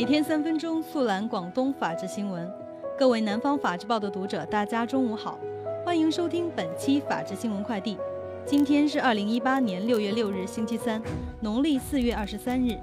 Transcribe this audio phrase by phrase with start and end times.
[0.00, 2.50] 每天三分钟速览广东法治新闻，
[2.98, 5.38] 各位南方法制报的读者，大家中午好，
[5.84, 7.98] 欢迎收听本期法治新闻快递。
[8.46, 11.02] 今天是二零一八年六月六日，星期三，
[11.40, 12.78] 农历四月二十三日。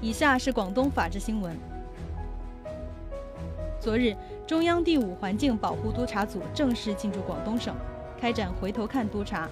[0.00, 1.54] 以下是广东法治新闻。
[3.78, 7.74] 昨日，中央第五环境保护督察组正式进驻广东省，
[8.18, 9.46] 开展回头看督查。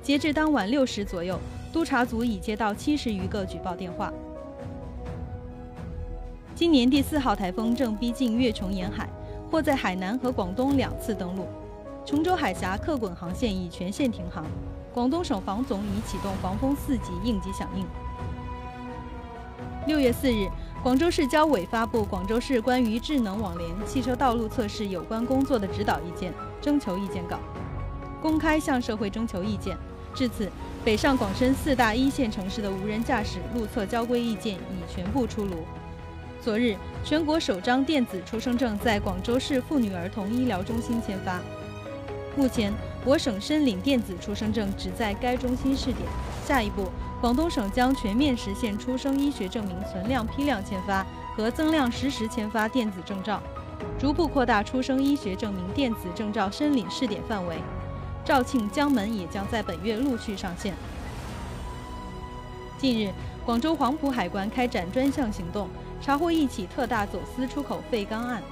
[0.00, 1.36] 截至当晚六时左右，
[1.72, 4.12] 督察组已接到七十余个举报电话。
[6.56, 9.06] 今年第四号台风正逼近粤琼沿海，
[9.50, 11.46] 或在海南和广东两次登陆。
[12.02, 14.42] 琼州海峡客滚航线已全线停航，
[14.90, 17.84] 广东省防总已启动防风四级应急响应。
[19.86, 20.48] 六月四日，
[20.82, 27.36] 广州市交委发布《广州市关于智能网联汽车道路测试有关工作的指导意见（征求意见稿）》，
[28.22, 29.76] 公开向社会征求意见。
[30.14, 30.50] 至此，
[30.82, 35.56] 北上广深四大一线城市的无人驾驶路测交规意见已全部出炉。
[36.46, 41.40] 昨日，全国首张电子出生证在广州市妇女儿童医疗中心签发。
[42.36, 42.72] 目前，
[43.04, 46.08] 我省申领电子出生证只在该中心试点。
[46.46, 46.88] 下一步，
[47.20, 53.42] 广东省将全面实现出生医学证明存量批量签发和增量实时签发电子证照，
[53.98, 57.56] 逐步扩大出生医学证明电子证照申领试点范围。
[58.24, 60.74] 肇庆、江门也将在本月陆续上线。
[62.78, 63.12] 近日，
[63.44, 65.68] 广州黄埔海关开展专项行动。
[66.00, 68.42] 查获一起特大走私出口废钢案，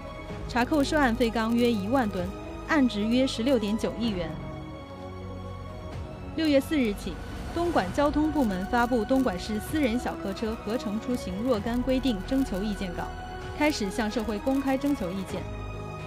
[0.48, 2.27] 查扣涉案废钢约一万吨，
[2.69, 4.28] 案值约十六点九亿元。
[6.36, 7.12] 六月四日起，
[7.55, 13.05] 东莞交通部门发布《东莞市私人小客车合乘出行若干规定》征求意见稿，
[13.56, 15.41] 开始向社会公开征求意见。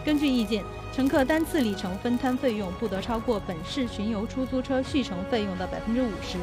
[0.03, 0.63] 根据意见，
[0.94, 6.38] 乘客单次里程分摊费用不得超过本市巡游出租车续乘费用的百分之五十，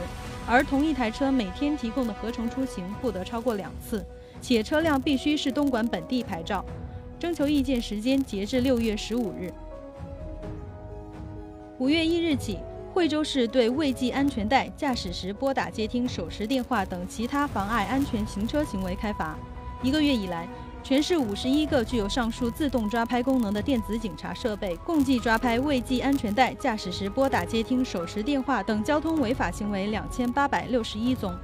[0.47, 4.03] 而同一台车每天提供的合乘出行不得超过两次。
[4.45, 6.63] 且车辆必须是东莞本地牌照。
[7.19, 9.51] 征求意见时间截至六月十五日。
[11.79, 12.59] 五月一日起，
[12.93, 19.35] 惠州市对未系安全带、驾驶时拨打接听手持电话等其他妨碍安全行车行为开罚。
[19.83, 20.47] 一个月以来，
[20.83, 31.35] 全市五十一个具有上述自动抓拍功能的电子警察设备，共计抓拍未系安全带、驾驶时拨打接听手持电话等交通违法行为两千八百六十一宗。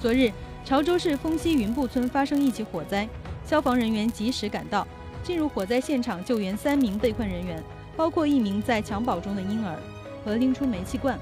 [0.00, 0.30] 昨日。
[0.64, 3.08] 潮州市丰溪云布村发生一起火灾，
[3.44, 4.86] 消防人员及时赶到，
[5.22, 7.62] 进入火灾现场救援三名被困人员，
[7.96, 9.76] 包括一名在襁褓中的婴儿，
[10.24, 11.18] 和拎出煤气罐。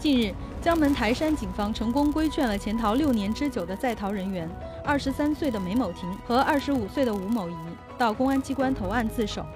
[0.00, 4.50] 近日，江门台山警方成功规劝了潜逃六年之久的在逃人员，
[4.84, 7.54] 二十三岁的梅某婷和二十五岁的吴某仪
[7.96, 9.46] 到公安机关投案自首。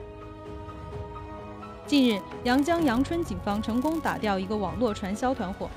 [1.84, 5.68] 近日，阳江阳春警方成功打掉一个网络传销团伙。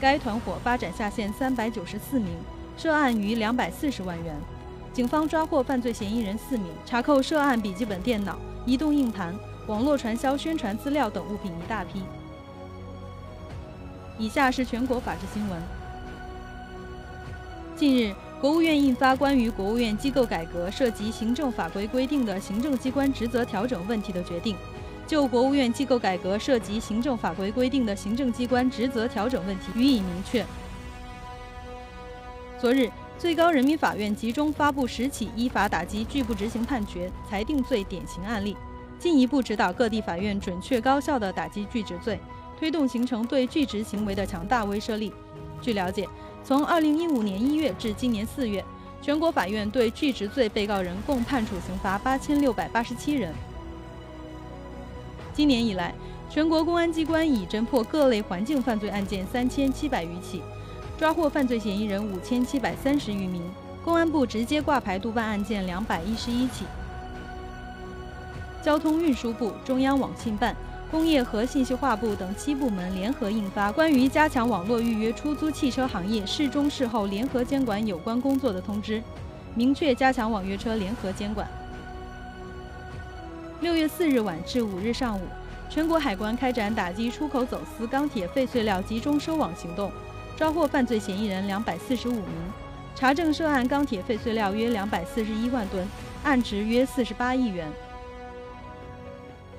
[0.00, 2.36] 该团伙发展下线三百九十四名，
[2.76, 4.34] 涉案逾两百四十万元。
[4.92, 9.34] 警方抓获犯罪嫌疑人四名，查扣涉案笔记本电脑、移动硬盘、
[9.66, 12.02] 网络传销宣传资料等物品一大批。
[14.18, 15.60] 以下是全国法制新闻。
[17.76, 24.56] 近日，国务院印发关于国务院机构改革涉及行政法规规定的行政机关职责调整问题的决定。
[25.08, 30.44] 就国务院机构改革涉及行政法规规定的行政机关职责调整问题予以明确。
[32.60, 38.54] 昨日，最高人民法院集中发布十起依法打击拒不执行判决、裁定罪典型案例，
[38.98, 42.20] 进一步指导各地法院准确高效地打击拒执罪，
[42.58, 45.10] 推动形成对拒执行为的强大威慑力。
[45.62, 46.06] 据了解，
[46.44, 48.62] 从2015年1月至今年4月，
[49.00, 53.32] 全国法院对拒执罪被告人共判处刑罚8687人。
[55.38, 55.94] 今年以来，
[56.28, 60.42] 全国公安机关已侦破各类环境犯罪案件三千七百余起，
[60.98, 63.40] 抓获犯罪嫌疑人五千七百三十余名。
[63.84, 66.64] 公安部直接挂牌督办案件两百一十一起。
[68.64, 70.56] 交通运输部、中央网信办、
[70.90, 78.98] 工业和信息化部等七部门联合印发《关于加强网络预约出租汽车行业事中事后联合监管有关工作的通知》，
[79.54, 81.48] 明确加强网约车联合监管。
[83.60, 85.22] 六月四日晚至五日上午，
[85.68, 89.90] 全国海关开展打击出口走私钢铁废碎料集中收网行动，
[90.36, 92.24] 抓获犯罪嫌疑人两百四十五名，
[92.94, 95.84] 查证涉案钢铁废碎料约两百四十一万吨，
[96.22, 97.68] 案值约四十八亿元。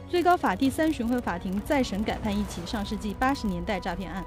[0.08, 4.24] 最高法第三巡回法庭再审改判一起上世纪八十年代诈骗案，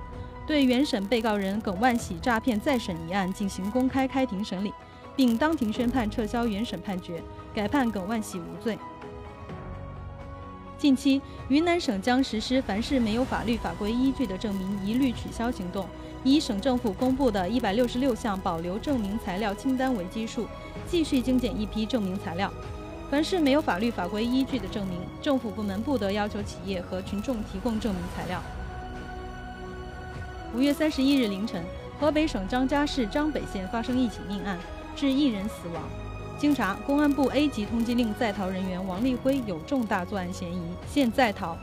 [0.47, 4.71] 对原审被告人耿万喜诈骗再审一案进行公开开庭审理，
[5.17, 7.23] 并当庭宣判撤销原审判决，
[7.55, 8.79] 改判耿万喜无罪。
[10.83, 15.87] 近期，云南省将实施凡是没有法律法规依据的证明一律取消行动，
[16.25, 20.45] 以省政府公布的一百六十六项保留证明材料清单为基数，
[20.91, 22.53] 继续精简一批证明材料。
[23.09, 28.43] 凡是没有法律法规依据的证明，政府部门不得要求企业和群众提供证明材料。
[30.53, 31.65] 五月三十一日凌晨，
[32.01, 34.59] 河北省张家市张北县发生一起命案，
[34.97, 35.85] 致一人死亡。
[36.43, 41.57] 经查，公安部 A 级通缉令在逃人员王立辉有重大作案嫌疑，现在逃。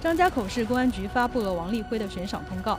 [0.00, 2.76] 张家口市公安局发布了王立辉的悬赏通告。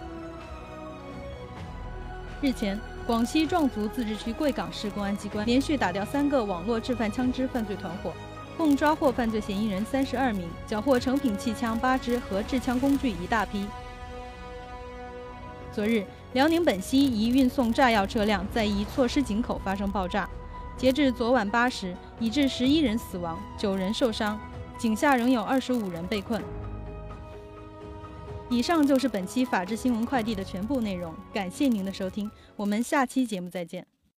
[2.41, 2.77] 日前。
[3.07, 8.11] 广西壮族自治区贵港市公安机关连续打掉三个网络制贩枪支犯罪团伙，
[8.57, 13.65] 共抓获犯罪嫌疑人三十二名，缴获成品气枪八支和制枪工具一大批。
[15.71, 16.03] 昨日，
[16.33, 20.27] 辽宁本溪一运送炸药车辆在一措施井口发生爆炸，
[20.77, 24.39] 截至昨晚八时，已致十一人死亡，九人受伤，
[24.77, 26.43] 井下仍有二十五人被困。
[28.49, 33.94] 以上就是本期《法治新闻快递》的全部内容，感谢您的收听，我们下期节目再见。